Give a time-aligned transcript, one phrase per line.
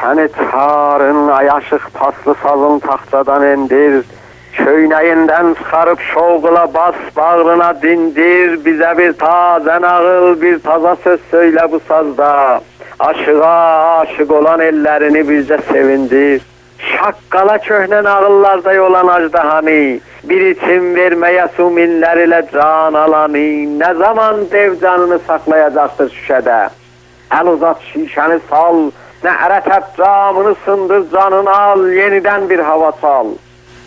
[0.00, 4.04] Səni çağırın, ayaşıq paslı sazın taxtadan endir.
[4.56, 8.54] Köynəyindən çıxarıb şovqla bas bağrına dindir.
[8.64, 12.60] Bizə bir tazə nağıl, bir taza söz söylə bu sazda.
[12.98, 16.40] Aşığa aşık olan ellərini bizə sevindir.
[16.78, 23.48] Şaqqala köhnə nağıllarda olan ajdahani, bir için verməyə su minlər ilə can alanı,
[23.82, 26.60] nə zaman dev canını saxlayacaqdır şüşədə.
[27.38, 28.90] Əl uzat şişəni sal,
[29.24, 33.26] Ne eretep camını sındır canını al yeniden bir hava sal.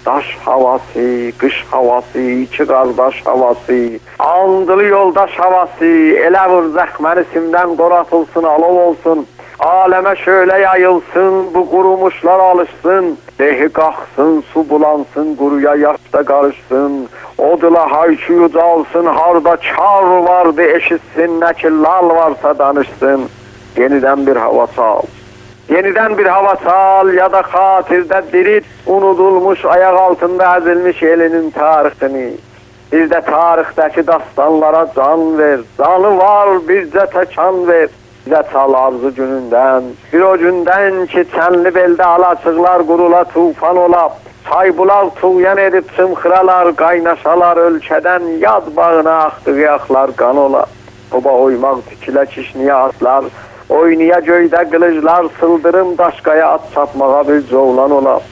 [0.05, 8.43] Daş havası, kış havası, içi kardeş havası, andılı yoldaş havası, ele vur zehmeni simden donatılsın,
[8.43, 9.27] alov olsun.
[9.59, 13.17] Aleme şöyle yayılsın, bu kurumuşlar alışsın.
[13.39, 17.09] Dehi kalksın, su bulansın, guruya yaşta karışsın.
[17.37, 23.29] Odula hayçı yücalsın, harda çar vardı eşitsin, nekillal varsa danışsın.
[23.77, 25.22] Yeniden bir hava sağ olsun.
[25.69, 32.31] Yenidən bir hava sal ya da xatirdə dirit, unudulmuş ayaq altında əzilmiş elinin tarixini.
[32.91, 37.87] Bir də tarixdəki dastanlara can ver, canı var bircə təkan ver.
[38.25, 44.03] Bizə çal arzu günündən, bir o gündən ki, çənli beldə alaçıqlar qurula tufan ola,
[44.49, 50.63] çaybular tuğyan edib çımxıralar, qaynaşalar ölkədən yad bağına axdığı yaxlar qan ola.
[51.11, 53.27] Oba oymaq tikilə kişniyə atlar,
[53.73, 58.21] Oynayacöy'de kılıçlar sıldırım taşkaya at çatmağa bir zorlan ola.